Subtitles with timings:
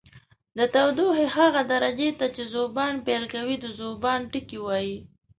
[0.57, 4.97] د تودوخې هغه درجې ته چې ذوبان پیل کوي د ذوبان ټکی وايي.